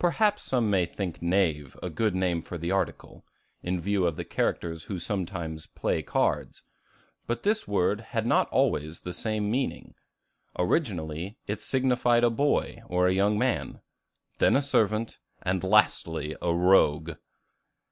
[0.00, 3.24] Perhaps some may think Knave a good name for the article,
[3.62, 6.64] in view of the characters who sometimes "play cards."
[7.28, 9.94] But this word had not always the same meaning.
[10.58, 13.80] Originally, it signified a boy or young man,
[14.38, 17.12] then a servant, and lastly a rogue.